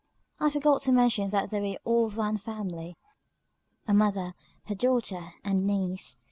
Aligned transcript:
I 0.39 0.49
forgot 0.49 0.81
to 0.81 0.91
mention 0.91 1.29
that 1.29 1.51
they 1.51 1.61
were 1.61 1.77
all 1.85 2.07
of 2.07 2.17
one 2.17 2.37
family, 2.37 2.97
a 3.87 3.93
mother, 3.93 4.33
her 4.65 4.73
daughter, 4.73 5.35
and 5.43 5.67
niece. 5.67 6.17